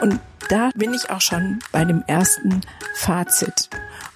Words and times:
Und 0.00 0.20
da 0.48 0.70
bin 0.74 0.94
ich 0.94 1.10
auch 1.10 1.20
schon 1.20 1.58
bei 1.72 1.84
dem 1.84 2.04
ersten 2.06 2.60
Fazit. 2.94 3.68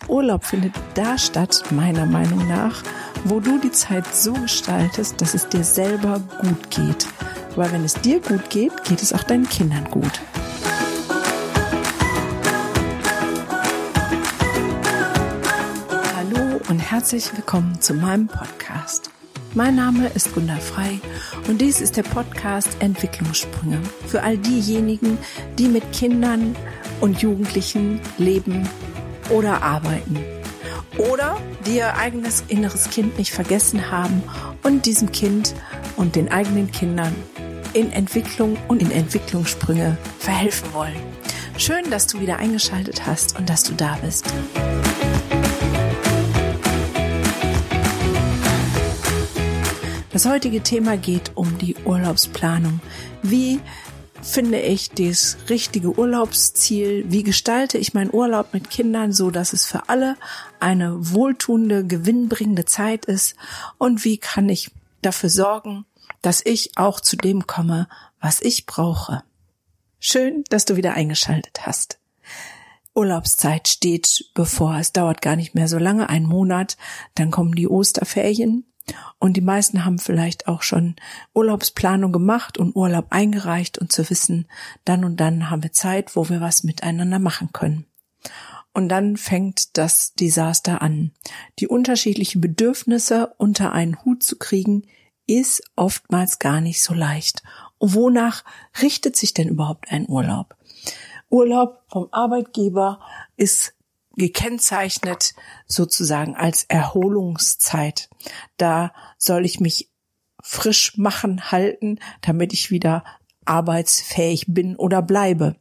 Urlaub 0.08 0.44
findet 0.44 0.74
da 0.94 1.18
statt, 1.18 1.64
meiner 1.70 2.06
Meinung 2.06 2.46
nach, 2.48 2.82
wo 3.24 3.40
du 3.40 3.58
die 3.58 3.72
Zeit 3.72 4.06
so 4.14 4.32
gestaltest, 4.32 5.20
dass 5.20 5.34
es 5.34 5.48
dir 5.48 5.64
selber 5.64 6.20
gut 6.40 6.70
geht. 6.70 7.06
Weil 7.56 7.72
wenn 7.72 7.84
es 7.84 7.94
dir 7.94 8.20
gut 8.20 8.48
geht, 8.48 8.84
geht 8.84 9.02
es 9.02 9.12
auch 9.12 9.24
deinen 9.24 9.48
Kindern 9.48 9.84
gut. 9.90 10.20
Hallo 16.16 16.60
und 16.68 16.78
herzlich 16.78 17.36
willkommen 17.36 17.80
zu 17.80 17.94
meinem 17.94 18.28
Podcast. 18.28 19.10
Mein 19.54 19.74
Name 19.76 20.08
ist 20.08 20.32
Gunda 20.34 20.56
Frei 20.56 20.98
und 21.46 21.60
dies 21.60 21.82
ist 21.82 21.98
der 21.98 22.04
Podcast 22.04 22.70
Entwicklungssprünge 22.78 23.80
für 24.06 24.22
all 24.22 24.38
diejenigen, 24.38 25.18
die 25.58 25.68
mit 25.68 25.92
Kindern 25.92 26.56
und 27.02 27.20
Jugendlichen 27.20 28.00
leben 28.16 28.66
oder 29.28 29.62
arbeiten 29.62 30.18
oder 30.96 31.36
die 31.66 31.76
ihr 31.76 31.96
eigenes 31.96 32.44
inneres 32.48 32.88
Kind 32.88 33.18
nicht 33.18 33.32
vergessen 33.32 33.90
haben 33.90 34.22
und 34.62 34.86
diesem 34.86 35.12
Kind 35.12 35.54
und 35.96 36.16
den 36.16 36.32
eigenen 36.32 36.70
Kindern 36.70 37.14
in 37.74 37.92
Entwicklung 37.92 38.56
und 38.68 38.80
in 38.80 38.90
Entwicklungssprünge 38.90 39.98
verhelfen 40.18 40.72
wollen. 40.72 40.96
Schön, 41.58 41.90
dass 41.90 42.06
du 42.06 42.20
wieder 42.20 42.38
eingeschaltet 42.38 43.04
hast 43.06 43.38
und 43.38 43.50
dass 43.50 43.64
du 43.64 43.74
da 43.74 43.98
bist. 44.02 44.32
Das 50.12 50.26
heutige 50.26 50.62
Thema 50.62 50.98
geht 50.98 51.32
um 51.36 51.56
die 51.56 51.74
Urlaubsplanung. 51.86 52.80
Wie 53.22 53.60
finde 54.20 54.60
ich 54.60 54.90
das 54.90 55.38
richtige 55.48 55.98
Urlaubsziel? 55.98 57.06
Wie 57.08 57.22
gestalte 57.22 57.78
ich 57.78 57.94
meinen 57.94 58.12
Urlaub 58.12 58.52
mit 58.52 58.68
Kindern 58.68 59.14
so, 59.14 59.30
dass 59.30 59.54
es 59.54 59.64
für 59.64 59.88
alle 59.88 60.18
eine 60.60 61.14
wohltuende, 61.14 61.86
gewinnbringende 61.86 62.66
Zeit 62.66 63.06
ist? 63.06 63.36
Und 63.78 64.04
wie 64.04 64.18
kann 64.18 64.50
ich 64.50 64.70
dafür 65.00 65.30
sorgen, 65.30 65.86
dass 66.20 66.44
ich 66.44 66.76
auch 66.76 67.00
zu 67.00 67.16
dem 67.16 67.46
komme, 67.46 67.88
was 68.20 68.42
ich 68.42 68.66
brauche? 68.66 69.22
Schön, 69.98 70.44
dass 70.50 70.66
du 70.66 70.76
wieder 70.76 70.92
eingeschaltet 70.92 71.66
hast. 71.66 71.98
Urlaubszeit 72.94 73.66
steht 73.66 74.26
bevor. 74.34 74.76
Es 74.76 74.92
dauert 74.92 75.22
gar 75.22 75.36
nicht 75.36 75.54
mehr 75.54 75.68
so 75.68 75.78
lange, 75.78 76.10
ein 76.10 76.24
Monat. 76.24 76.76
Dann 77.14 77.30
kommen 77.30 77.54
die 77.54 77.66
Osterferien. 77.66 78.66
Und 79.18 79.36
die 79.36 79.42
meisten 79.42 79.84
haben 79.84 79.98
vielleicht 79.98 80.48
auch 80.48 80.62
schon 80.62 80.96
Urlaubsplanung 81.34 82.12
gemacht 82.12 82.58
und 82.58 82.74
Urlaub 82.74 83.06
eingereicht 83.10 83.78
und 83.78 83.92
zu 83.92 84.08
wissen, 84.10 84.48
dann 84.84 85.04
und 85.04 85.18
dann 85.18 85.50
haben 85.50 85.62
wir 85.62 85.72
Zeit, 85.72 86.16
wo 86.16 86.28
wir 86.28 86.40
was 86.40 86.64
miteinander 86.64 87.18
machen 87.18 87.50
können. 87.52 87.86
Und 88.74 88.88
dann 88.88 89.16
fängt 89.16 89.76
das 89.76 90.14
Desaster 90.14 90.80
an. 90.80 91.12
Die 91.58 91.68
unterschiedlichen 91.68 92.40
Bedürfnisse 92.40 93.34
unter 93.36 93.72
einen 93.72 94.02
Hut 94.04 94.22
zu 94.22 94.36
kriegen, 94.36 94.86
ist 95.26 95.62
oftmals 95.76 96.38
gar 96.38 96.60
nicht 96.60 96.82
so 96.82 96.94
leicht. 96.94 97.42
Und 97.78 97.94
wonach 97.94 98.44
richtet 98.80 99.16
sich 99.16 99.34
denn 99.34 99.48
überhaupt 99.48 99.90
ein 99.90 100.08
Urlaub? 100.08 100.56
Urlaub 101.30 101.82
vom 101.88 102.08
Arbeitgeber 102.12 103.00
ist 103.36 103.74
gekennzeichnet 104.16 105.34
sozusagen 105.66 106.36
als 106.36 106.64
Erholungszeit. 106.64 108.08
Da 108.56 108.92
soll 109.18 109.44
ich 109.44 109.60
mich 109.60 109.90
frisch 110.42 110.96
machen, 110.96 111.50
halten, 111.52 111.98
damit 112.20 112.52
ich 112.52 112.70
wieder 112.70 113.04
arbeitsfähig 113.44 114.46
bin 114.48 114.76
oder 114.76 115.02
bleibe. 115.02 115.56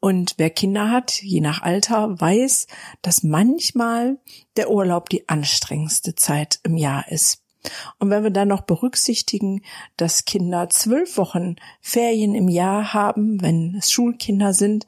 Und 0.00 0.34
wer 0.36 0.50
Kinder 0.50 0.90
hat, 0.90 1.22
je 1.22 1.40
nach 1.40 1.62
Alter, 1.62 2.20
weiß, 2.20 2.68
dass 3.02 3.24
manchmal 3.24 4.18
der 4.56 4.70
Urlaub 4.70 5.08
die 5.08 5.28
anstrengendste 5.28 6.14
Zeit 6.14 6.60
im 6.62 6.76
Jahr 6.76 7.08
ist. 7.10 7.42
Und 7.98 8.10
wenn 8.10 8.22
wir 8.22 8.30
dann 8.30 8.48
noch 8.48 8.62
berücksichtigen, 8.62 9.62
dass 9.96 10.24
Kinder 10.24 10.68
zwölf 10.68 11.16
Wochen 11.16 11.56
Ferien 11.80 12.34
im 12.34 12.48
Jahr 12.48 12.94
haben, 12.94 13.40
wenn 13.42 13.74
es 13.76 13.90
Schulkinder 13.90 14.54
sind, 14.54 14.86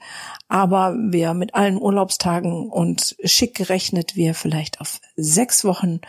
aber 0.48 0.94
wir 0.96 1.34
mit 1.34 1.54
allen 1.54 1.80
Urlaubstagen 1.80 2.70
und 2.70 3.16
schick 3.24 3.54
gerechnet 3.54 4.16
wir 4.16 4.34
vielleicht 4.34 4.80
auf 4.80 5.00
sechs 5.16 5.64
Wochen 5.64 6.00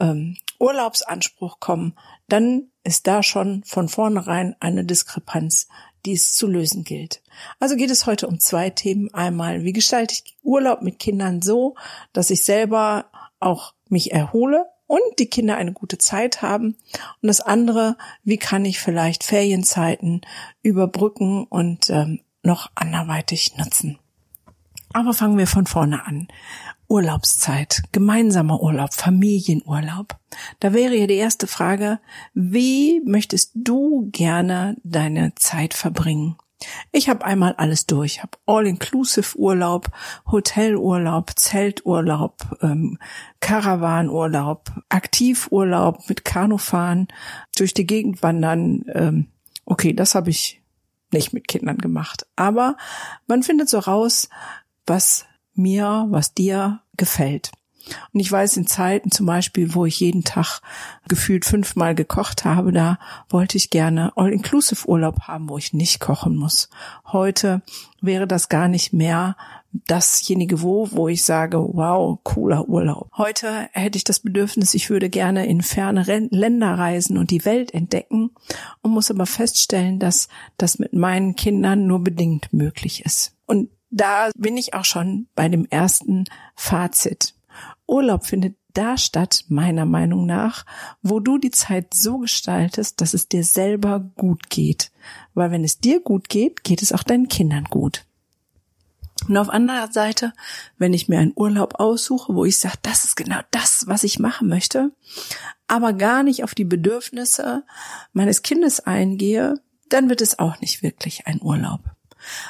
ähm, 0.00 0.36
Urlaubsanspruch 0.58 1.60
kommen, 1.60 1.94
dann 2.28 2.68
ist 2.84 3.06
da 3.06 3.22
schon 3.22 3.62
von 3.64 3.88
vornherein 3.88 4.56
eine 4.60 4.84
Diskrepanz, 4.84 5.68
die 6.04 6.12
es 6.12 6.34
zu 6.34 6.46
lösen 6.46 6.84
gilt. 6.84 7.22
Also 7.60 7.76
geht 7.76 7.90
es 7.90 8.06
heute 8.06 8.26
um 8.26 8.40
zwei 8.40 8.70
Themen. 8.70 9.12
Einmal, 9.14 9.64
wie 9.64 9.72
gestalte 9.72 10.14
ich 10.14 10.36
Urlaub 10.42 10.82
mit 10.82 10.98
Kindern 10.98 11.42
so, 11.42 11.76
dass 12.12 12.30
ich 12.30 12.44
selber 12.44 13.06
auch 13.38 13.74
mich 13.88 14.12
erhole 14.12 14.66
und 14.92 15.18
die 15.18 15.26
Kinder 15.26 15.56
eine 15.56 15.72
gute 15.72 15.96
Zeit 15.96 16.42
haben. 16.42 16.76
Und 17.22 17.28
das 17.28 17.40
andere, 17.40 17.96
wie 18.24 18.36
kann 18.36 18.66
ich 18.66 18.78
vielleicht 18.78 19.24
Ferienzeiten 19.24 20.20
überbrücken 20.60 21.44
und 21.44 21.88
ähm, 21.88 22.20
noch 22.42 22.70
anderweitig 22.74 23.56
nutzen. 23.56 23.98
Aber 24.92 25.14
fangen 25.14 25.38
wir 25.38 25.46
von 25.46 25.64
vorne 25.64 26.04
an. 26.04 26.28
Urlaubszeit, 26.88 27.84
gemeinsamer 27.92 28.60
Urlaub, 28.60 28.92
Familienurlaub. 28.92 30.18
Da 30.60 30.74
wäre 30.74 30.94
ja 30.94 31.06
die 31.06 31.14
erste 31.14 31.46
Frage, 31.46 31.98
wie 32.34 33.00
möchtest 33.06 33.52
du 33.54 34.10
gerne 34.12 34.76
deine 34.84 35.34
Zeit 35.36 35.72
verbringen? 35.72 36.36
Ich 36.90 37.08
habe 37.08 37.24
einmal 37.24 37.54
alles 37.54 37.86
durch. 37.86 38.22
Habe 38.22 38.38
All-Inclusive-Urlaub, 38.46 39.88
Hotelurlaub, 40.30 41.32
Zelturlaub, 41.36 42.36
ähm, 42.62 42.98
Caravanurlaub, 43.40 44.70
Aktivurlaub 44.88 46.08
mit 46.08 46.24
Kanufahren, 46.24 47.08
durch 47.56 47.74
die 47.74 47.86
Gegend 47.86 48.22
wandern. 48.22 48.84
Ähm, 48.94 49.26
okay, 49.64 49.92
das 49.92 50.14
habe 50.14 50.30
ich 50.30 50.62
nicht 51.12 51.32
mit 51.32 51.48
Kindern 51.48 51.78
gemacht. 51.78 52.26
Aber 52.36 52.76
man 53.26 53.42
findet 53.42 53.68
so 53.68 53.78
raus, 53.78 54.28
was 54.86 55.26
mir, 55.54 56.06
was 56.08 56.34
dir 56.34 56.80
gefällt. 56.96 57.52
Und 58.12 58.20
ich 58.20 58.30
weiß 58.30 58.56
in 58.56 58.66
Zeiten 58.66 59.10
zum 59.10 59.26
Beispiel, 59.26 59.74
wo 59.74 59.86
ich 59.86 60.00
jeden 60.00 60.24
Tag 60.24 60.60
gefühlt 61.08 61.44
fünfmal 61.44 61.94
gekocht 61.94 62.44
habe, 62.44 62.72
da 62.72 62.98
wollte 63.28 63.56
ich 63.56 63.70
gerne 63.70 64.12
All-Inclusive-Urlaub 64.16 65.22
haben, 65.22 65.48
wo 65.48 65.58
ich 65.58 65.72
nicht 65.72 66.00
kochen 66.00 66.36
muss. 66.36 66.68
Heute 67.06 67.62
wäre 68.00 68.26
das 68.26 68.48
gar 68.48 68.68
nicht 68.68 68.92
mehr 68.92 69.36
dasjenige 69.72 70.62
wo, 70.62 70.88
wo 70.90 71.08
ich 71.08 71.24
sage, 71.24 71.58
wow, 71.58 72.18
cooler 72.22 72.68
Urlaub. 72.68 73.10
Heute 73.16 73.68
hätte 73.72 73.96
ich 73.96 74.04
das 74.04 74.20
Bedürfnis, 74.20 74.74
ich 74.74 74.90
würde 74.90 75.08
gerne 75.08 75.46
in 75.46 75.62
ferne 75.62 76.04
Länder 76.30 76.74
reisen 76.74 77.16
und 77.16 77.30
die 77.30 77.44
Welt 77.44 77.72
entdecken 77.72 78.30
und 78.82 78.90
muss 78.90 79.10
aber 79.10 79.26
feststellen, 79.26 79.98
dass 79.98 80.28
das 80.58 80.78
mit 80.78 80.92
meinen 80.92 81.36
Kindern 81.36 81.86
nur 81.86 82.04
bedingt 82.04 82.52
möglich 82.52 83.04
ist. 83.04 83.34
Und 83.46 83.70
da 83.90 84.30
bin 84.36 84.56
ich 84.56 84.74
auch 84.74 84.84
schon 84.84 85.26
bei 85.34 85.48
dem 85.48 85.66
ersten 85.66 86.24
Fazit. 86.54 87.34
Urlaub 87.92 88.26
findet 88.26 88.56
da 88.72 88.96
statt, 88.96 89.44
meiner 89.48 89.84
Meinung 89.84 90.26
nach, 90.26 90.64
wo 91.02 91.20
du 91.20 91.38
die 91.38 91.50
Zeit 91.50 91.94
so 91.94 92.18
gestaltest, 92.18 93.00
dass 93.00 93.14
es 93.14 93.28
dir 93.28 93.44
selber 93.44 94.00
gut 94.00 94.48
geht. 94.48 94.90
Weil 95.34 95.50
wenn 95.50 95.62
es 95.62 95.78
dir 95.78 96.00
gut 96.00 96.28
geht, 96.28 96.64
geht 96.64 96.82
es 96.82 96.92
auch 96.92 97.02
deinen 97.02 97.28
Kindern 97.28 97.64
gut. 97.64 98.04
Und 99.28 99.36
auf 99.36 99.50
anderer 99.50 99.92
Seite, 99.92 100.32
wenn 100.78 100.94
ich 100.94 101.08
mir 101.08 101.18
einen 101.18 101.34
Urlaub 101.36 101.78
aussuche, 101.78 102.34
wo 102.34 102.44
ich 102.44 102.58
sage, 102.58 102.78
das 102.82 103.04
ist 103.04 103.14
genau 103.14 103.40
das, 103.50 103.86
was 103.86 104.04
ich 104.04 104.18
machen 104.18 104.48
möchte, 104.48 104.90
aber 105.68 105.92
gar 105.92 106.22
nicht 106.22 106.42
auf 106.42 106.54
die 106.54 106.64
Bedürfnisse 106.64 107.64
meines 108.12 108.42
Kindes 108.42 108.80
eingehe, 108.80 109.60
dann 109.90 110.08
wird 110.08 110.22
es 110.22 110.38
auch 110.38 110.60
nicht 110.60 110.82
wirklich 110.82 111.26
ein 111.26 111.40
Urlaub. 111.40 111.80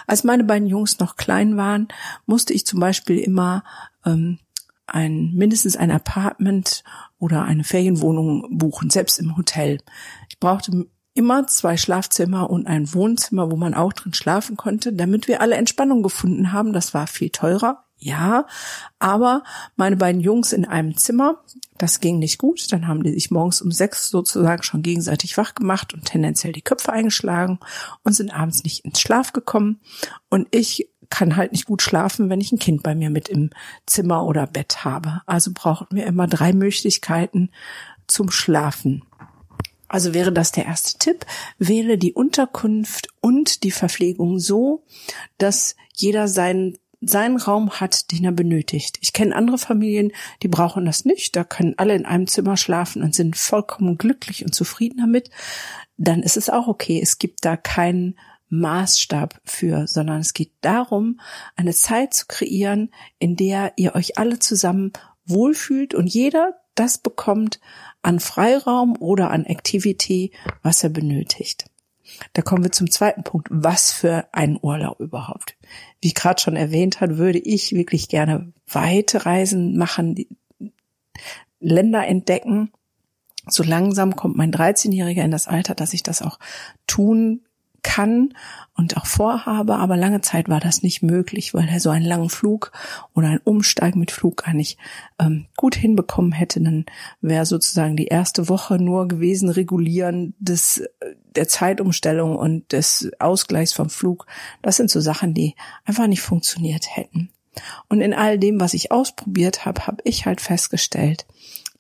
Als 0.07 0.25
meine 0.25 0.45
beiden 0.45 0.69
Jungs 0.69 0.99
noch 0.99 1.17
klein 1.17 1.57
waren, 1.57 1.89
musste 2.27 2.53
ich 2.53 2.67
zum 2.67 2.81
Beispiel 2.81 3.19
immer 3.19 3.65
ähm, 4.05 4.39
ein 4.87 5.33
mindestens 5.35 5.77
ein 5.77 5.91
Apartment 5.91 6.83
oder 7.19 7.45
eine 7.45 7.65
Ferienwohnung 7.65 8.59
buchen, 8.59 8.91
selbst 8.91 9.19
im 9.19 9.37
Hotel. 9.37 9.79
Ich 10.29 10.39
brauchte 10.39 10.87
immer 11.15 11.47
zwei 11.47 11.77
Schlafzimmer 11.77 12.51
und 12.51 12.67
ein 12.67 12.93
Wohnzimmer, 12.95 13.51
wo 13.51 13.57
man 13.57 13.75
auch 13.75 13.93
drin 13.93 14.15
schlafen 14.15 14.57
konnte, 14.57 14.93
damit 14.93 15.29
wir 15.29 15.41
alle 15.41 15.57
Entspannung 15.57 16.03
gefunden 16.03 16.53
haben. 16.53 16.73
Das 16.73 16.95
war 16.95 17.07
viel 17.07 17.31
teurer, 17.31 17.85
ja, 18.03 18.47
aber 18.99 19.45
meine 19.77 19.97
beiden 19.97 20.21
Jungs 20.21 20.53
in 20.53 20.65
einem 20.65 20.97
Zimmer, 20.97 21.45
das 21.79 22.01
ging 22.01 22.19
nicht 22.19 22.39
gut. 22.39 22.73
Dann 22.73 22.89
haben 22.89 23.05
die 23.05 23.13
sich 23.13 23.31
morgens 23.31 23.63
um 23.63 23.71
sechs 23.71 24.09
sozusagen 24.09 24.65
schon 24.65 24.83
gegenseitig 24.83 25.37
wach 25.37 25.55
gemacht 25.55 25.95
und 25.95 26.05
tendenziell 26.07 26.53
die 26.53 26.63
Köpfe 26.63 26.93
eingeschlagen 26.93 27.61
und 28.03 28.15
sind 28.15 28.35
abends 28.35 28.65
nicht 28.65 28.85
ins 28.85 29.01
Schlaf 29.01 29.33
gekommen. 29.33 29.81
Und 30.31 30.49
ich 30.51 30.92
kann 31.13 31.37
halt 31.37 31.53
nicht 31.53 31.67
gut 31.67 31.83
schlafen, 31.83 32.31
wenn 32.31 32.41
ich 32.41 32.53
ein 32.53 32.59
Kind 32.59 32.83
bei 32.83 32.95
mir 32.95 33.11
mit 33.11 33.29
im 33.29 33.51
Zimmer 33.87 34.27
oder 34.27 34.47
Bett 34.47 34.83
habe. 34.83 35.21
Also 35.27 35.51
brauchen 35.55 35.89
wir 35.91 36.07
immer 36.07 36.27
drei 36.27 36.55
Möglichkeiten 36.55 37.51
zum 38.07 38.31
Schlafen. 38.31 39.05
Also 39.89 40.15
wäre 40.15 40.33
das 40.33 40.53
der 40.53 40.65
erste 40.65 40.99
Tipp. 40.99 41.27
Wähle 41.59 41.99
die 41.99 42.15
Unterkunft 42.15 43.09
und 43.21 43.63
die 43.63 43.71
Verpflegung 43.71 44.39
so, 44.39 44.85
dass 45.37 45.77
jeder 45.95 46.29
seinen 46.29 46.79
seinen 47.05 47.37
Raum 47.37 47.81
hat, 47.81 48.13
den 48.13 48.25
er 48.25 48.33
benötigt. 48.33 48.97
Ich 49.01 49.13
kenne 49.13 49.35
andere 49.35 49.59
Familien, 49.59 50.13
die 50.43 50.47
brauchen 50.49 50.85
das 50.85 51.05
nicht. 51.05 51.35
Da 51.35 51.43
können 51.43 51.75
alle 51.77 51.97
in 51.97 52.07
einem 52.07 52.29
Zimmer 52.29 52.57
schlafen 52.57 53.03
und 53.03 53.13
sind 53.13 53.37
vollkommen 53.37 53.99
glücklich 53.99 54.45
und 54.45 54.55
zufrieden 54.55 54.99
damit. 54.99 55.29
Dann 55.97 56.23
ist 56.23 56.37
es 56.37 56.49
auch 56.49 56.69
okay. 56.69 57.01
Es 57.03 57.19
gibt 57.19 57.45
da 57.45 57.57
keinen 57.57 58.15
Maßstab 58.53 59.41
für, 59.45 59.87
sondern 59.87 60.21
es 60.21 60.35
geht 60.35 60.53
darum, 60.61 61.21
eine 61.57 61.73
Zeit 61.73 62.13
zu 62.13 62.27
kreieren, 62.29 62.93
in 63.19 63.35
der 63.37 63.73
ihr 63.77 63.95
euch 63.95 64.19
alle 64.19 64.39
zusammen 64.39 64.93
wohlfühlt 65.25 65.95
und 65.95 66.07
jeder 66.07 66.55
das 66.75 66.99
bekommt 66.99 67.61
an 68.01 68.19
Freiraum 68.21 68.97
oder 68.99 69.31
an 69.31 69.45
Activity, 69.45 70.33
was 70.63 70.83
er 70.83 70.91
benötigt. 70.91 71.67
Da 72.33 72.43
kommen 72.43 72.65
wir 72.65 72.73
zum 72.73 72.91
zweiten 72.91 73.25
Punkt. 73.25 73.49
Was 73.51 73.93
für 73.93 74.29
ein 74.33 74.59
Urlaub 74.61 75.01
überhaupt? 75.01 75.57
Wie 76.01 76.09
ich 76.09 76.15
gerade 76.15 76.41
schon 76.41 76.57
erwähnt 76.57 77.01
hat, 77.01 77.17
würde 77.17 77.39
ich 77.39 77.73
wirklich 77.73 78.09
gerne 78.09 78.53
weite 78.67 79.25
Reisen 79.25 79.77
machen, 79.77 80.27
Länder 81.61 82.07
entdecken. 82.07 82.71
So 83.49 83.63
langsam 83.63 84.17
kommt 84.17 84.37
mein 84.37 84.53
13-Jähriger 84.53 85.23
in 85.23 85.31
das 85.31 85.49
Alter, 85.49 85.75
dass 85.75 85.95
ich 85.95 86.03
das 86.03 86.23
auch 86.23 86.39
tun 86.87 87.43
kann 87.83 88.35
und 88.75 88.97
auch 88.97 89.07
vorhabe, 89.07 89.77
aber 89.77 89.97
lange 89.97 90.21
Zeit 90.21 90.49
war 90.49 90.61
das 90.61 90.83
nicht 90.83 91.03
möglich, 91.03 91.53
weil 91.53 91.69
er 91.69 91.81
so 91.81 91.91
einen 91.91 92.05
langen 92.05 92.31
Flug 92.31 92.73
oder 93.15 93.29
ein 93.29 93.41
Umsteigen 93.45 94.01
mit 94.01 94.11
Flug 94.11 94.45
gar 94.45 94.55
nicht 94.55 94.79
ähm, 95.19 95.47
gut 95.57 95.75
hinbekommen 95.75 96.33
hätte. 96.33 96.61
Dann 96.61 96.87
wäre 97.21 97.45
sozusagen 97.45 97.97
die 97.97 98.07
erste 98.07 98.49
Woche 98.49 98.77
nur 98.77 99.09
gewesen, 99.09 99.49
regulieren 99.49 100.35
des, 100.39 100.79
äh, 100.79 101.15
der 101.37 101.49
Zeitumstellung 101.49 102.37
und 102.37 102.73
des 102.73 103.11
Ausgleichs 103.19 103.73
vom 103.73 103.91
Flug. 103.91 104.27
Das 104.63 104.77
sind 104.77 104.91
so 104.91 105.01
Sachen, 105.01 105.35
die 105.35 105.55
einfach 105.85 106.07
nicht 106.07 106.23
funktioniert 106.23 106.97
hätten. 106.97 107.31
Und 107.89 108.01
in 108.01 108.15
all 108.15 108.39
dem, 108.39 108.61
was 108.61 108.75
ich 108.75 108.93
ausprobiert 108.93 109.67
habe, 109.67 109.87
habe 109.87 109.99
ich 110.05 110.25
halt 110.25 110.41
festgestellt, 110.41 111.27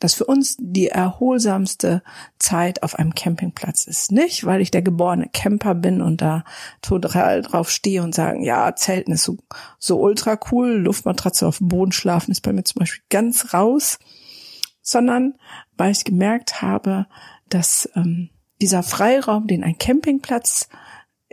dass 0.02 0.14
für 0.14 0.24
uns 0.24 0.56
die 0.58 0.88
erholsamste 0.88 2.02
Zeit 2.38 2.82
auf 2.82 2.98
einem 2.98 3.14
Campingplatz 3.14 3.86
ist. 3.86 4.10
Nicht, 4.10 4.44
weil 4.44 4.60
ich 4.60 4.72
der 4.72 4.82
geborene 4.82 5.28
Camper 5.32 5.74
bin 5.74 6.02
und 6.02 6.20
da 6.20 6.44
total 6.80 7.42
drauf 7.42 7.70
stehe 7.70 8.02
und 8.02 8.14
sagen, 8.14 8.42
ja, 8.42 8.74
Zelten 8.74 9.12
ist 9.12 9.22
so, 9.22 9.36
so 9.78 10.00
ultra 10.00 10.38
cool, 10.50 10.72
Luftmatratze 10.72 11.46
auf 11.46 11.58
dem 11.58 11.68
Boden 11.68 11.92
schlafen 11.92 12.32
ist 12.32 12.40
bei 12.40 12.52
mir 12.52 12.64
zum 12.64 12.80
Beispiel 12.80 13.04
ganz 13.10 13.54
raus, 13.54 14.00
sondern 14.80 15.34
weil 15.76 15.92
ich 15.92 16.04
gemerkt 16.04 16.62
habe, 16.62 17.06
dass 17.48 17.88
ähm, 17.94 18.30
dieser 18.60 18.82
Freiraum, 18.82 19.46
den 19.46 19.62
ein 19.62 19.78
Campingplatz 19.78 20.68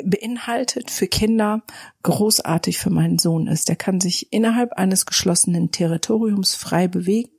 beinhaltet 0.03 0.91
für 0.91 1.07
Kinder 1.07 1.63
großartig 2.03 2.77
für 2.77 2.89
meinen 2.89 3.19
Sohn 3.19 3.47
ist. 3.47 3.67
Der 3.67 3.75
kann 3.75 3.99
sich 3.99 4.31
innerhalb 4.31 4.73
eines 4.73 5.05
geschlossenen 5.05 5.71
Territoriums 5.71 6.55
frei 6.55 6.87
bewegen. 6.87 7.38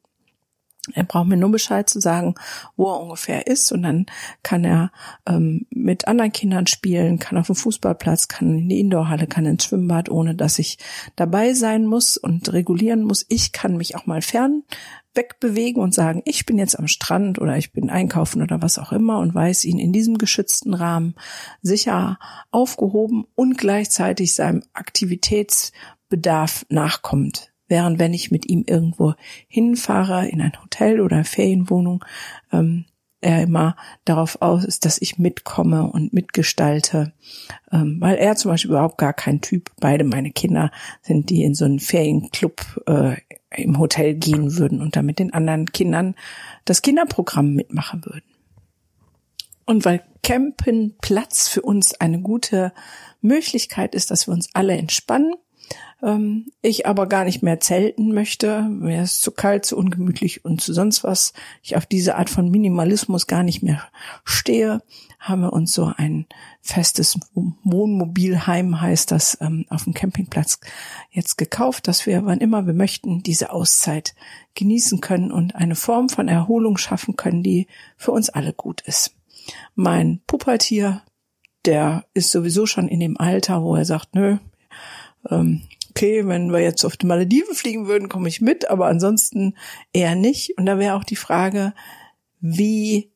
Er 0.94 1.04
braucht 1.04 1.28
mir 1.28 1.36
nur 1.36 1.52
Bescheid 1.52 1.88
zu 1.90 2.00
sagen, 2.00 2.34
wo 2.76 2.90
er 2.90 3.00
ungefähr 3.00 3.46
ist 3.46 3.70
und 3.70 3.82
dann 3.82 4.06
kann 4.42 4.64
er 4.64 4.90
ähm, 5.26 5.66
mit 5.70 6.08
anderen 6.08 6.32
Kindern 6.32 6.66
spielen, 6.66 7.18
kann 7.18 7.36
auf 7.36 7.46
dem 7.48 7.54
Fußballplatz, 7.56 8.28
kann 8.28 8.58
in 8.58 8.68
die 8.68 8.80
Indoorhalle, 8.80 9.26
kann 9.26 9.44
ins 9.44 9.64
Schwimmbad, 9.64 10.08
ohne 10.08 10.34
dass 10.34 10.58
ich 10.58 10.78
dabei 11.16 11.52
sein 11.52 11.84
muss 11.84 12.16
und 12.16 12.52
regulieren 12.52 13.02
muss. 13.02 13.26
Ich 13.28 13.52
kann 13.52 13.76
mich 13.76 13.94
auch 13.94 14.06
mal 14.06 14.22
fern 14.22 14.62
wegbewegen 15.14 15.82
und 15.82 15.92
sagen, 15.92 16.22
ich 16.24 16.46
bin 16.46 16.58
jetzt 16.58 16.78
am 16.78 16.86
Strand 16.86 17.40
oder 17.40 17.56
ich 17.56 17.72
bin 17.72 17.90
einkaufen 17.90 18.42
oder 18.42 18.62
was 18.62 18.78
auch 18.78 18.92
immer 18.92 19.18
und 19.18 19.34
weiß 19.34 19.64
ihn 19.64 19.78
in 19.78 19.92
diesem 19.92 20.18
geschützten 20.18 20.72
Rahmen 20.72 21.14
sicher 21.62 22.18
aufgehoben 22.50 23.24
und 23.34 23.58
gleichzeitig 23.58 24.34
seinem 24.34 24.62
Aktivitätsbedarf 24.72 26.64
nachkommt. 26.68 27.49
Während 27.70 28.00
wenn 28.00 28.12
ich 28.12 28.32
mit 28.32 28.50
ihm 28.50 28.64
irgendwo 28.66 29.14
hinfahre, 29.46 30.26
in 30.26 30.40
ein 30.40 30.60
Hotel 30.60 31.00
oder 31.00 31.24
Ferienwohnung, 31.24 32.04
ähm, 32.52 32.84
er 33.20 33.42
immer 33.42 33.76
darauf 34.04 34.42
aus 34.42 34.64
ist, 34.64 34.84
dass 34.84 35.00
ich 35.00 35.18
mitkomme 35.18 35.84
und 35.84 36.12
mitgestalte, 36.12 37.12
ähm, 37.70 37.98
weil 38.00 38.16
er 38.16 38.34
zum 38.34 38.50
Beispiel 38.50 38.72
überhaupt 38.72 38.98
gar 38.98 39.12
kein 39.12 39.40
Typ, 39.40 39.70
beide 39.78 40.02
meine 40.02 40.32
Kinder 40.32 40.72
sind, 41.02 41.30
die 41.30 41.44
in 41.44 41.54
so 41.54 41.64
einen 41.64 41.78
Ferienclub 41.78 42.82
äh, 42.86 43.16
im 43.56 43.78
Hotel 43.78 44.14
gehen 44.14 44.56
würden 44.56 44.80
und 44.80 44.96
da 44.96 45.02
mit 45.02 45.20
den 45.20 45.32
anderen 45.32 45.66
Kindern 45.66 46.16
das 46.64 46.82
Kinderprogramm 46.82 47.54
mitmachen 47.54 48.04
würden. 48.04 48.24
Und 49.64 49.84
weil 49.84 50.02
Campen 50.24 50.96
Platz 51.00 51.46
für 51.46 51.62
uns 51.62 51.94
eine 52.00 52.20
gute 52.20 52.72
Möglichkeit 53.20 53.94
ist, 53.94 54.10
dass 54.10 54.26
wir 54.26 54.34
uns 54.34 54.48
alle 54.54 54.76
entspannen, 54.76 55.34
ich 56.62 56.86
aber 56.86 57.06
gar 57.06 57.24
nicht 57.24 57.42
mehr 57.42 57.60
zelten 57.60 58.14
möchte, 58.14 58.62
mir 58.62 59.02
ist 59.02 59.20
zu 59.20 59.32
kalt, 59.32 59.66
zu 59.66 59.76
ungemütlich 59.76 60.44
und 60.44 60.60
zu 60.60 60.72
sonst 60.72 61.04
was, 61.04 61.34
ich 61.62 61.76
auf 61.76 61.84
diese 61.84 62.16
Art 62.16 62.30
von 62.30 62.50
Minimalismus 62.50 63.26
gar 63.26 63.42
nicht 63.42 63.62
mehr 63.62 63.82
stehe, 64.24 64.82
haben 65.18 65.42
wir 65.42 65.52
uns 65.52 65.72
so 65.72 65.92
ein 65.94 66.24
festes 66.62 67.18
Wohnmobilheim, 67.34 68.80
heißt 68.80 69.10
das, 69.10 69.36
ähm, 69.42 69.66
auf 69.68 69.84
dem 69.84 69.92
Campingplatz 69.92 70.60
jetzt 71.10 71.36
gekauft, 71.36 71.86
dass 71.86 72.06
wir, 72.06 72.24
wann 72.24 72.38
immer 72.38 72.66
wir 72.66 72.72
möchten, 72.72 73.22
diese 73.22 73.52
Auszeit 73.52 74.14
genießen 74.54 75.02
können 75.02 75.30
und 75.30 75.54
eine 75.54 75.76
Form 75.76 76.08
von 76.08 76.28
Erholung 76.28 76.78
schaffen 76.78 77.16
können, 77.16 77.42
die 77.42 77.66
für 77.98 78.12
uns 78.12 78.30
alle 78.30 78.54
gut 78.54 78.80
ist. 78.80 79.14
Mein 79.74 80.22
Puppatier, 80.26 81.02
der 81.66 82.06
ist 82.14 82.30
sowieso 82.30 82.64
schon 82.64 82.88
in 82.88 83.00
dem 83.00 83.20
Alter, 83.20 83.62
wo 83.62 83.76
er 83.76 83.84
sagt, 83.84 84.14
nö, 84.14 84.38
ähm, 85.28 85.62
okay, 85.90 86.26
wenn 86.26 86.52
wir 86.52 86.60
jetzt 86.60 86.84
auf 86.84 86.96
die 86.96 87.06
Malediven 87.06 87.54
fliegen 87.54 87.86
würden, 87.86 88.08
komme 88.08 88.28
ich 88.28 88.40
mit, 88.40 88.70
aber 88.70 88.86
ansonsten 88.86 89.54
eher 89.92 90.14
nicht. 90.14 90.56
Und 90.56 90.66
da 90.66 90.78
wäre 90.78 90.94
auch 90.94 91.04
die 91.04 91.16
Frage, 91.16 91.74
wie 92.40 93.12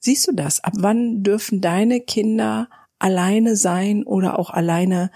siehst 0.00 0.26
du 0.28 0.32
das? 0.32 0.62
Ab 0.64 0.72
wann 0.78 1.22
dürfen 1.22 1.60
deine 1.60 2.00
Kinder 2.00 2.68
alleine 2.98 3.56
sein 3.56 4.02
oder 4.04 4.38
auch 4.38 4.50
alleine 4.50 5.10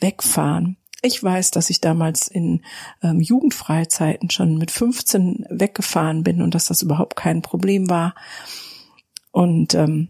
wegfahren? 0.00 0.76
Ich 1.02 1.22
weiß, 1.22 1.50
dass 1.50 1.70
ich 1.70 1.80
damals 1.80 2.28
in 2.28 2.62
ähm, 3.02 3.20
Jugendfreizeiten 3.20 4.28
schon 4.28 4.58
mit 4.58 4.70
15 4.70 5.46
weggefahren 5.48 6.24
bin 6.24 6.42
und 6.42 6.54
dass 6.54 6.66
das 6.66 6.82
überhaupt 6.82 7.16
kein 7.16 7.40
Problem 7.40 7.88
war. 7.88 8.14
Und 9.30 9.74
ähm, 9.74 10.08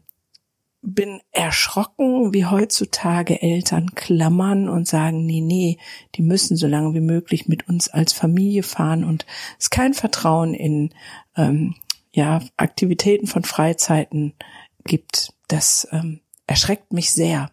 bin 0.83 1.21
erschrocken, 1.31 2.33
wie 2.33 2.47
heutzutage 2.47 3.43
Eltern 3.43 3.95
klammern 3.95 4.69
und 4.69 4.89
sagen, 4.89 5.27
nee, 5.27 5.41
nee, 5.41 5.79
die 6.15 6.23
müssen 6.23 6.57
so 6.57 6.67
lange 6.67 6.95
wie 6.95 7.01
möglich 7.01 7.49
mit 7.49 7.69
uns 7.69 7.89
als 7.89 8.13
Familie 8.13 8.63
fahren 8.63 9.05
und 9.05 9.27
es 9.59 9.71
kein 9.71 9.93
Vertrauen 9.93 10.55
in 10.55 10.95
ähm, 11.37 11.75
ja, 12.13 12.41
Aktivitäten 12.57 13.27
von 13.27 13.45
Freizeiten 13.45 14.33
gibt. 14.85 15.35
Das 15.49 15.87
ähm, 15.93 16.21
erschreckt 16.47 16.93
mich 16.93 17.11
sehr. 17.11 17.51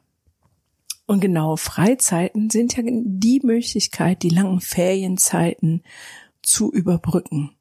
Und 1.05 1.19
genau, 1.19 1.55
Freizeiten 1.55 2.49
sind 2.49 2.75
ja 2.75 2.83
die 2.85 3.41
Möglichkeit, 3.43 4.23
die 4.23 4.29
langen 4.29 4.61
Ferienzeiten 4.61 5.83
zu 6.41 6.71
überbrücken. 6.71 7.56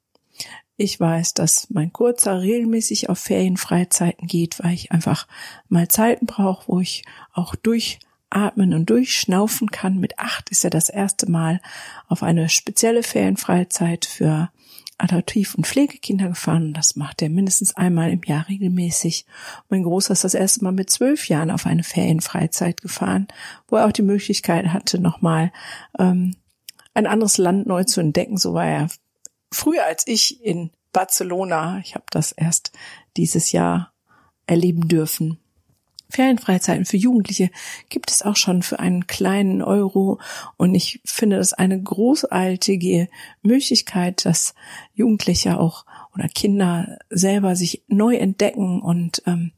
Ich 0.79 1.01
weiß, 1.01 1.33
dass 1.33 1.69
mein 1.71 1.93
Kurzer 1.93 2.41
regelmäßig 2.43 3.09
auf 3.09 3.19
Ferienfreizeiten 3.19 4.29
geht, 4.29 4.63
weil 4.63 4.75
ich 4.75 4.93
einfach 4.93 5.27
mal 5.69 5.89
Zeiten 5.89 6.27
brauche, 6.27 6.69
wo 6.69 6.81
ich 6.81 7.03
auch 7.33 7.55
durchatmen 7.55 8.75
und 8.75 8.91
durchschnaufen 8.91 9.71
kann. 9.71 9.99
Mit 9.99 10.19
acht 10.19 10.51
ist 10.51 10.65
er 10.65 10.71
das 10.71 10.91
erste 10.91 11.31
Mal 11.31 11.63
auf 12.09 12.23
eine 12.23 12.51
spezielle 12.51 13.03
Ferienfreizeit 13.03 14.05
für 14.05 14.51
Adoptiv- 14.99 15.55
und 15.55 15.67
Pflegekinder 15.67 16.29
gefahren. 16.29 16.75
Das 16.75 16.95
macht 16.95 17.23
er 17.23 17.31
mindestens 17.31 17.75
einmal 17.75 18.11
im 18.11 18.23
Jahr 18.27 18.47
regelmäßig. 18.49 19.25
Mein 19.71 19.83
Großer 19.83 20.13
ist 20.13 20.25
das 20.25 20.35
erste 20.35 20.63
Mal 20.63 20.73
mit 20.73 20.91
zwölf 20.91 21.29
Jahren 21.29 21.51
auf 21.51 21.65
eine 21.65 21.85
Ferienfreizeit 21.85 22.83
gefahren, 22.83 23.29
wo 23.69 23.77
er 23.77 23.87
auch 23.87 23.93
die 23.93 24.03
Möglichkeit 24.03 24.67
hatte, 24.69 24.99
nochmal 24.99 25.53
ähm, 25.99 26.37
ein 26.93 27.07
anderes 27.07 27.39
Land 27.39 27.67
neu 27.67 27.85
zu 27.85 28.01
entdecken. 28.01 28.37
So 28.37 28.53
war 28.53 28.67
er 28.67 28.89
früher 29.53 29.85
als 29.85 30.07
ich 30.07 30.43
in 30.45 30.71
Barcelona. 30.93 31.81
Ich 31.85 31.95
habe 31.95 32.07
das 32.11 32.33
erst 32.33 32.73
dieses 33.17 33.53
Jahr 33.53 33.93
erleben 34.47 34.89
dürfen. 34.89 35.39
Ferienfreizeiten 36.09 36.85
für 36.85 36.97
Jugendliche 36.97 37.51
gibt 37.89 38.11
es 38.11 38.23
auch 38.23 38.37
schon 38.37 38.63
für 38.63 38.79
einen 38.79 39.07
kleinen 39.07 39.61
Euro 39.61 40.21
und 40.57 40.75
ich 40.75 41.01
finde 41.05 41.37
das 41.37 41.53
eine 41.53 41.83
großartige 41.83 43.09
Möglichkeit, 43.43 44.25
dass 44.25 44.55
Jugendliche 44.95 45.59
auch 45.59 45.85
oder 46.15 46.29
Kinder 46.29 46.99
selber 47.11 47.57
sich 47.57 47.83
neu 47.89 48.17
entdecken 48.17 48.81
und 48.81 49.23
ähm, 49.27 49.53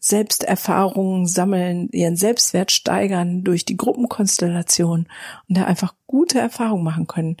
Selbsterfahrungen 0.00 1.26
sammeln, 1.28 1.88
ihren 1.92 2.16
Selbstwert 2.16 2.72
steigern 2.72 3.44
durch 3.44 3.64
die 3.64 3.76
Gruppenkonstellation 3.76 5.06
und 5.48 5.56
da 5.56 5.64
einfach 5.64 5.94
gute 6.08 6.40
Erfahrungen 6.40 6.82
machen 6.82 7.06
können 7.06 7.36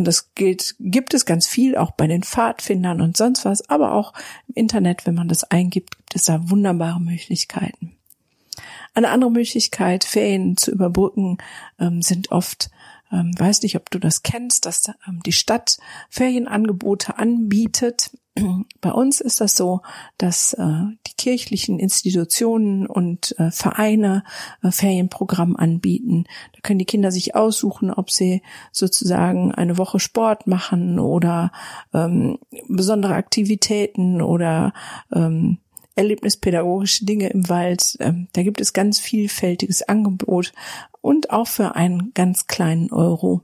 Und 0.00 0.06
das 0.06 0.34
gilt, 0.34 0.76
gibt 0.80 1.12
es 1.12 1.26
ganz 1.26 1.46
viel, 1.46 1.76
auch 1.76 1.90
bei 1.90 2.06
den 2.06 2.22
Pfadfindern 2.22 3.02
und 3.02 3.18
sonst 3.18 3.44
was, 3.44 3.68
aber 3.68 3.92
auch 3.92 4.14
im 4.48 4.54
Internet, 4.54 5.04
wenn 5.06 5.14
man 5.14 5.28
das 5.28 5.44
eingibt, 5.44 5.98
gibt 5.98 6.16
es 6.16 6.24
da 6.24 6.48
wunderbare 6.48 7.00
Möglichkeiten. 7.00 7.94
Eine 8.94 9.10
andere 9.10 9.30
Möglichkeit, 9.30 10.04
Ferien 10.04 10.56
zu 10.56 10.70
überbrücken, 10.70 11.36
ähm, 11.78 12.00
sind 12.00 12.32
oft 12.32 12.70
ähm, 13.12 13.38
weiß 13.38 13.60
nicht, 13.60 13.76
ob 13.76 13.90
du 13.90 13.98
das 13.98 14.22
kennst, 14.22 14.64
dass 14.64 14.88
ähm, 15.06 15.20
die 15.26 15.32
Stadt 15.32 15.76
Ferienangebote 16.08 17.18
anbietet. 17.18 18.16
Bei 18.80 18.92
uns 18.92 19.20
ist 19.20 19.40
das 19.40 19.56
so, 19.56 19.80
dass 20.18 20.52
äh, 20.54 20.82
die 21.06 21.14
kirchlichen 21.16 21.78
Institutionen 21.78 22.86
und 22.86 23.38
äh, 23.38 23.50
Vereine 23.50 24.24
äh, 24.62 24.70
Ferienprogramm 24.70 25.56
anbieten. 25.56 26.24
Da 26.54 26.60
können 26.62 26.78
die 26.78 26.84
Kinder 26.84 27.10
sich 27.10 27.34
aussuchen, 27.34 27.90
ob 27.90 28.10
sie 28.10 28.42
sozusagen 28.72 29.52
eine 29.52 29.78
Woche 29.78 30.00
Sport 30.00 30.46
machen 30.46 30.98
oder 30.98 31.52
ähm, 31.92 32.38
besondere 32.68 33.14
Aktivitäten 33.14 34.22
oder 34.22 34.72
ähm, 35.12 35.58
erlebnispädagogische 35.94 37.04
Dinge 37.04 37.28
im 37.28 37.48
Wald. 37.48 37.96
Ähm, 38.00 38.28
da 38.32 38.42
gibt 38.42 38.60
es 38.60 38.72
ganz 38.72 38.98
vielfältiges 38.98 39.82
Angebot 39.82 40.52
und 41.00 41.30
auch 41.30 41.46
für 41.46 41.76
einen 41.76 42.12
ganz 42.14 42.46
kleinen 42.46 42.90
Euro. 42.92 43.42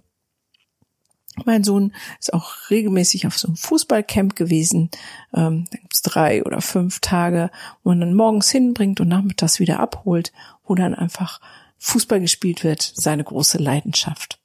Mein 1.45 1.65
Sohn 1.65 1.93
ist 2.19 2.33
auch 2.33 2.71
regelmäßig 2.71 3.27
auf 3.27 3.39
so 3.39 3.49
einem 3.49 3.57
Fußballcamp 3.57 4.37
gewesen. 4.37 4.91
Ähm, 5.35 5.67
da 5.71 5.79
gibt's 5.79 6.03
drei 6.03 6.43
oder 6.45 6.61
fünf 6.61 7.01
Tage, 7.01 7.51
wo 7.83 7.91
man 7.91 8.01
dann 8.01 8.15
morgens 8.15 8.51
hinbringt 8.51 9.01
und 9.01 9.09
nachmittags 9.09 9.61
wieder 9.61 9.81
abholt, 9.81 10.33
wo 10.65 10.75
dann 10.75 10.95
einfach 10.95 11.41
Fußball 11.79 12.21
gespielt 12.21 12.65
wird, 12.65 12.81
seine 12.83 13.25
große 13.25 13.59
Leidenschaft. 13.59 14.41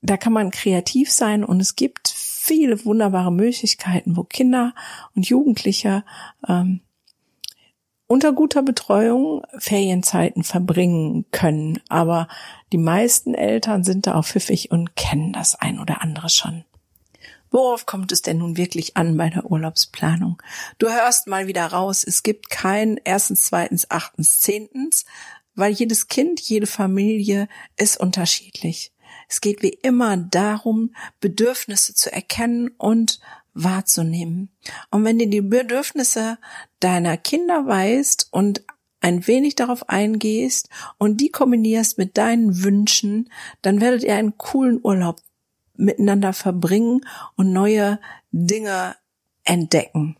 Da 0.00 0.16
kann 0.16 0.32
man 0.32 0.50
kreativ 0.50 1.10
sein 1.10 1.44
und 1.44 1.60
es 1.60 1.76
gibt 1.76 2.08
viele 2.08 2.84
wunderbare 2.84 3.32
Möglichkeiten, 3.32 4.16
wo 4.16 4.24
Kinder 4.24 4.74
und 5.14 5.28
Jugendliche 5.28 6.04
ähm, 6.48 6.80
unter 8.06 8.32
guter 8.32 8.62
Betreuung 8.62 9.42
Ferienzeiten 9.58 10.44
verbringen 10.44 11.26
können. 11.32 11.80
Aber 11.88 12.28
die 12.72 12.78
meisten 12.78 13.34
Eltern 13.34 13.84
sind 13.84 14.06
da 14.06 14.14
auch 14.14 14.24
pfiffig 14.24 14.70
und 14.70 14.96
kennen 14.96 15.32
das 15.32 15.54
ein 15.54 15.80
oder 15.80 16.02
andere 16.02 16.28
schon. 16.28 16.64
Worauf 17.50 17.86
kommt 17.86 18.12
es 18.12 18.22
denn 18.22 18.38
nun 18.38 18.56
wirklich 18.56 18.96
an 18.96 19.16
bei 19.16 19.30
der 19.30 19.50
Urlaubsplanung? 19.50 20.42
Du 20.78 20.88
hörst 20.88 21.26
mal 21.26 21.46
wieder 21.46 21.66
raus, 21.66 22.04
es 22.04 22.22
gibt 22.22 22.50
kein 22.50 23.00
erstens, 23.04 23.44
zweitens, 23.44 23.90
achtens, 23.90 24.40
zehntens, 24.40 25.04
weil 25.54 25.72
jedes 25.72 26.08
Kind, 26.08 26.40
jede 26.40 26.66
Familie 26.66 27.48
ist 27.76 27.98
unterschiedlich. 27.98 28.92
Es 29.28 29.40
geht 29.40 29.62
wie 29.62 29.78
immer 29.82 30.16
darum, 30.16 30.94
Bedürfnisse 31.20 31.94
zu 31.94 32.12
erkennen 32.12 32.70
und 32.78 33.20
wahrzunehmen. 33.56 34.50
Und 34.90 35.04
wenn 35.04 35.18
du 35.18 35.26
die 35.26 35.40
Bedürfnisse 35.40 36.38
deiner 36.80 37.16
Kinder 37.16 37.66
weißt 37.66 38.28
und 38.30 38.62
ein 39.00 39.26
wenig 39.26 39.54
darauf 39.54 39.88
eingehst 39.88 40.68
und 40.98 41.20
die 41.20 41.30
kombinierst 41.30 41.98
mit 41.98 42.16
deinen 42.16 42.62
Wünschen, 42.62 43.30
dann 43.62 43.80
werdet 43.80 44.02
ihr 44.02 44.14
einen 44.14 44.36
coolen 44.36 44.80
Urlaub 44.82 45.20
miteinander 45.74 46.32
verbringen 46.32 47.02
und 47.36 47.52
neue 47.52 48.00
Dinge 48.32 48.96
entdecken. 49.44 50.16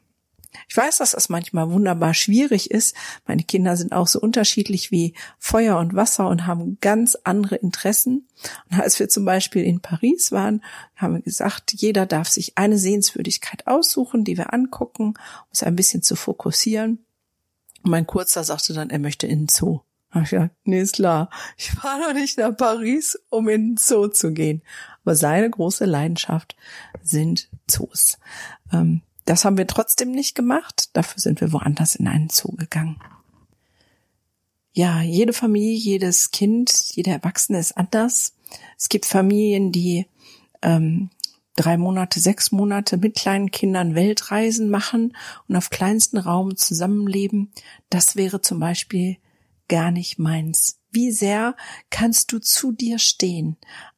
Ich 0.69 0.77
weiß, 0.77 0.99
dass 0.99 1.13
das 1.13 1.29
manchmal 1.29 1.71
wunderbar 1.71 2.15
schwierig 2.15 2.71
ist. 2.71 2.95
Meine 3.27 3.43
Kinder 3.43 3.77
sind 3.77 3.93
auch 3.93 4.07
so 4.07 4.21
unterschiedlich 4.21 4.91
wie 4.91 5.15
Feuer 5.39 5.79
und 5.79 5.95
Wasser 5.95 6.29
und 6.29 6.47
haben 6.47 6.79
ganz 6.81 7.17
andere 7.25 7.57
Interessen. 7.57 8.29
Und 8.71 8.81
als 8.81 8.99
wir 8.99 9.09
zum 9.09 9.25
Beispiel 9.25 9.65
in 9.65 9.81
Paris 9.81 10.33
waren, 10.33 10.63
haben 10.95 11.15
wir 11.15 11.23
gesagt, 11.23 11.73
jeder 11.75 12.07
darf 12.07 12.29
sich 12.29 12.57
eine 12.57 12.79
Sehenswürdigkeit 12.79 13.67
aussuchen, 13.67 14.25
die 14.25 14.37
wir 14.37 14.53
angucken, 14.53 15.09
um 15.09 15.49
es 15.53 15.63
ein 15.63 15.77
bisschen 15.77 16.03
zu 16.03 16.17
fokussieren. 16.17 17.05
Und 17.83 17.91
mein 17.91 18.07
Kurzer 18.07 18.45
sagte 18.45 18.75
dann, 18.75 18.91
er 18.91 18.99
möchte 18.99 19.27
in 19.27 19.41
den 19.41 19.49
Zoo. 19.49 19.81
Da 20.13 20.23
ich 20.23 20.31
gesagt, 20.31 20.55
nee, 20.65 20.81
ist 20.81 20.95
klar. 20.95 21.31
Ich 21.57 21.71
fahre 21.73 22.01
doch 22.01 22.15
nicht 22.15 22.39
nach 22.39 22.57
Paris, 22.57 23.19
um 23.29 23.49
in 23.49 23.71
den 23.71 23.77
Zoo 23.77 24.09
zu 24.09 24.33
gehen. 24.33 24.63
Aber 25.05 25.15
seine 25.15 25.51
große 25.51 25.85
Leidenschaft 25.85 26.57
sind 27.03 27.51
Zoos. 27.67 28.19
Ähm, 28.73 29.03
das 29.27 29.45
haben 29.45 29.59
wir 29.59 29.67
trotzdem 29.67 30.13
nicht 30.13 30.35
gemacht. 30.35 30.91
Dafür 30.95 31.21
sind 31.21 31.41
wir 31.41 31.53
woanders 31.53 31.97
in 31.97 32.09
einen 32.09 32.31
Zoo 32.31 32.53
gegangen. 32.53 32.99
Ja, 34.73 35.03
jede 35.03 35.33
Familie, 35.33 35.77
jedes 35.77 36.31
Kind, 36.31 36.73
jeder 36.95 37.13
Erwachsene 37.13 37.59
ist 37.59 37.77
anders. 37.77 38.35
Es 38.79 38.89
gibt 38.89 39.05
Familien, 39.05 39.73
die 39.73 40.07
ähm, 40.63 41.11
drei 41.57 41.77
Monate, 41.77 42.21
sechs 42.21 42.53
Monate 42.53 42.99
mit 42.99 43.17
kleinen 43.17 43.51
Kindern 43.51 43.95
Weltreisen 43.95 44.71
machen 44.71 45.17
und 45.49 45.57
auf 45.57 45.71
kleinsten 45.71 46.19
Raum 46.19 46.57
zusammenleben. 46.57 47.53
Das 47.91 48.17
wäre 48.17 48.43
zum 48.43 48.61
Beispiel 48.61 49.17
gar 49.69 49.91
nicht 49.91 50.19
meins. 50.19 50.79
Wie 50.91 51.11
sehr 51.11 51.57
kannst 51.91 52.33
du 52.33 52.39
zu 52.39 52.71
dir 52.71 52.99
stehen? 52.99 53.57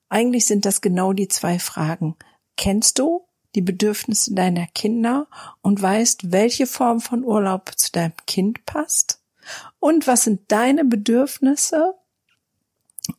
Eigentlich 0.08 0.47
sind 0.47 0.64
das 0.64 0.80
genau 0.80 1.12
die 1.12 1.28
zwei 1.28 1.58
Fragen. 1.58 2.16
Kennst 2.56 2.99
du 2.99 3.27
die 3.55 3.62
Bedürfnisse 3.62 4.35
deiner 4.35 4.67
Kinder 4.67 5.26
und 5.62 5.81
weißt, 5.81 6.33
welche 6.33 6.67
Form 6.67 7.00
von 7.00 7.25
Urlaub 7.25 7.73
zu 7.76 7.93
deinem 7.93 8.14
Kind 8.26 8.67
passt? 8.67 9.21
Und 9.78 10.07
was 10.07 10.25
sind 10.25 10.40
deine 10.52 10.85
Bedürfnisse? 10.85 11.95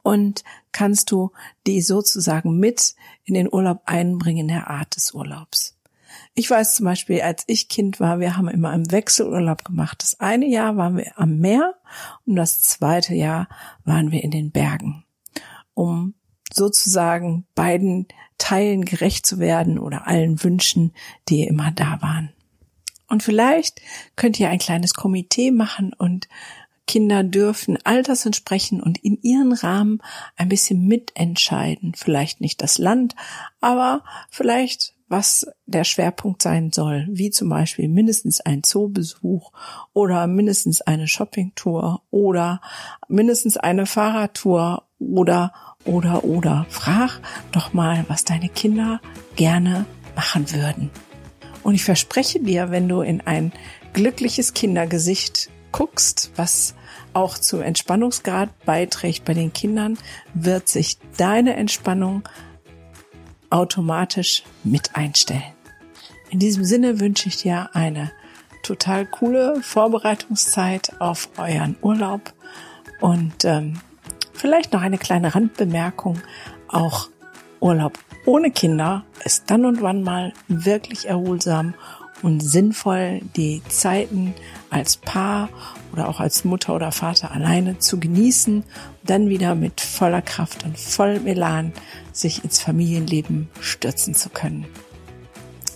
Und 0.04 0.44
kannst 0.72 1.12
du 1.12 1.32
die 1.66 1.82
sozusagen 1.82 2.60
mit 2.60 2.96
in 3.24 3.34
den 3.34 3.52
Urlaub 3.52 3.82
einbringen 3.86 4.42
in 4.42 4.48
der 4.50 4.70
Art 4.70 4.96
des 4.96 5.14
Urlaubs? 5.14 5.76
Ich 6.34 6.50
weiß 6.50 6.76
zum 6.76 6.86
Beispiel, 6.86 7.22
als 7.22 7.44
ich 7.48 7.70
Kind 7.70 8.00
war, 8.00 8.20
wir 8.20 8.38
haben 8.38 8.48
immer 8.48 8.74
im 8.74 8.92
Wechselurlaub 8.92 9.66
gemacht. 9.66 10.02
Das 10.02 10.20
eine 10.20 10.48
Jahr 10.48 10.78
waren 10.78 10.98
wir 10.98 11.12
am 11.18 11.40
Meer 11.40 11.76
und 12.26 12.36
das 12.36 12.62
zweite 12.62 13.16
Jahr 13.16 13.48
waren 13.84 14.12
wir 14.12 14.24
in 14.24 14.32
den 14.32 14.52
Bergen, 14.52 15.06
um 15.74 16.14
sozusagen 16.54 17.46
beiden 17.56 18.08
Teilen 18.38 18.86
gerecht 18.86 19.26
zu 19.26 19.40
werden 19.40 19.80
oder 19.80 20.08
allen 20.08 20.44
Wünschen, 20.44 20.94
die 21.28 21.44
immer 21.44 21.72
da 21.72 22.02
waren. 22.02 22.32
Und 23.08 23.24
vielleicht 23.24 23.82
könnt 24.16 24.40
ihr 24.40 24.50
ein 24.50 24.60
kleines 24.60 24.94
Komitee 24.94 25.52
machen 25.52 25.94
und 25.94 26.28
Kinder 26.88 27.24
dürfen 27.24 27.78
alters 27.84 28.26
entsprechen 28.26 28.82
und 28.82 28.98
in 28.98 29.22
ihren 29.22 29.54
Rahmen 29.54 30.02
ein 30.38 30.50
bisschen 30.50 30.88
mitentscheiden. 30.88 31.94
Vielleicht 31.96 32.42
nicht 32.42 32.62
das 32.64 32.80
Land, 32.80 33.16
aber 33.62 34.04
vielleicht 34.32 34.96
was 35.10 35.48
der 35.66 35.84
Schwerpunkt 35.84 36.42
sein 36.42 36.72
soll, 36.72 37.08
wie 37.10 37.32
zum 37.32 37.50
Beispiel 37.50 37.88
mindestens 37.90 38.42
ein 38.42 38.64
Zoobesuch 38.64 39.52
oder 39.92 40.28
mindestens 40.28 40.82
eine 40.82 41.08
Shoppingtour 41.08 42.04
oder 42.12 42.62
mindestens 43.08 43.58
eine 43.58 43.88
Fahrradtour 43.88 44.88
oder 45.00 45.52
oder 45.86 46.24
oder. 46.24 46.66
Frag 46.70 47.20
doch 47.52 47.74
mal, 47.74 48.06
was 48.08 48.26
deine 48.26 48.50
Kinder 48.50 49.00
gerne 49.36 49.86
machen 50.16 50.52
würden. 50.52 50.90
Und 51.64 51.76
ich 51.76 51.84
verspreche 51.84 52.40
dir, 52.40 52.72
wenn 52.72 52.88
du 52.88 53.02
in 53.02 53.22
ein 53.22 53.52
glückliches 53.94 54.54
Kindergesicht 54.54 55.50
guckst, 55.72 56.32
was 56.36 56.76
auch 57.14 57.38
zum 57.38 57.62
Entspannungsgrad 57.62 58.50
beiträgt 58.66 59.26
bei 59.26 59.34
den 59.34 59.54
Kindern, 59.54 59.98
wird 60.34 60.68
sich 60.68 60.98
deine 61.18 61.56
Entspannung 61.56 62.28
automatisch 63.50 64.44
mit 64.64 64.96
einstellen. 64.96 65.54
In 66.30 66.40
diesem 66.40 66.64
Sinne 66.64 67.00
wünsche 67.00 67.28
ich 67.28 67.38
dir 67.38 67.70
eine 67.74 68.12
total 68.62 69.06
coole 69.06 69.62
Vorbereitungszeit 69.64 71.00
auf 71.02 71.30
euren 71.38 71.76
Urlaub 71.82 72.34
und 73.00 73.46
ähm, 73.46 73.80
Vielleicht 74.40 74.72
noch 74.72 74.82
eine 74.82 74.98
kleine 74.98 75.36
Randbemerkung. 75.36 76.22
Auch 76.70 77.10
Urlaub 77.60 78.00
ohne 78.26 78.52
Kinder 78.52 79.04
ist 79.26 79.44
dann 79.52 79.66
und 79.66 79.82
wann 79.82 80.02
mal 80.02 80.32
wirklich 80.48 81.10
erholsam 81.10 81.74
und 82.22 82.40
sinnvoll, 82.40 83.20
die 83.36 83.62
Zeiten 83.68 84.34
als 84.70 84.96
Paar 84.96 85.50
oder 85.92 86.08
auch 86.08 86.22
als 86.22 86.46
Mutter 86.46 86.74
oder 86.74 86.94
Vater 86.94 87.32
alleine 87.32 87.80
zu 87.80 88.00
genießen, 88.00 88.64
dann 89.04 89.28
wieder 89.28 89.56
mit 89.56 89.82
voller 89.82 90.22
Kraft 90.22 90.64
und 90.64 90.80
vollem 90.80 91.28
Elan 91.28 91.74
sich 92.14 92.42
ins 92.46 92.62
Familienleben 92.62 93.50
stürzen 93.60 94.16
zu 94.16 94.30
können. 94.30 94.66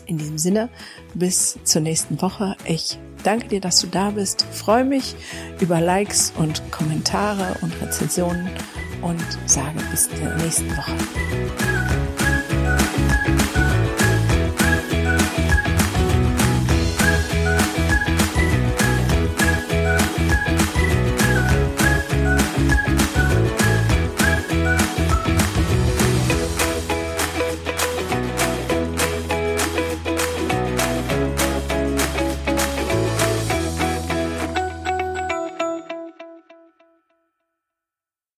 In 0.05 0.17
diesem 0.17 0.37
Sinne, 0.37 0.69
bis 1.13 1.57
zur 1.63 1.81
nächsten 1.81 2.21
Woche. 2.21 2.55
Ich 2.65 2.97
danke 3.23 3.47
dir, 3.47 3.61
dass 3.61 3.79
du 3.79 3.87
da 3.87 4.11
bist. 4.11 4.45
Freue 4.51 4.85
mich 4.85 5.15
über 5.59 5.79
Likes 5.79 6.33
und 6.37 6.61
Kommentare 6.71 7.55
und 7.61 7.73
Rezensionen 7.81 8.49
und 9.01 9.21
sage 9.45 9.79
bis 9.91 10.09
zur 10.09 10.35
nächsten 10.35 10.69
Woche. 10.75 11.82